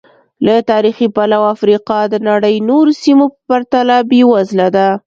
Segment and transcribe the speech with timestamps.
[0.45, 4.87] له تاریخي پلوه افریقا د نړۍ نورو سیمو په پرتله بېوزله ده.